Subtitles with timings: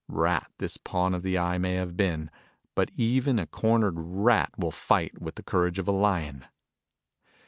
[0.09, 2.31] Rat this pawn of the Eye may have been,
[2.73, 6.43] but even a cornered rat will fight with the courage of a lion.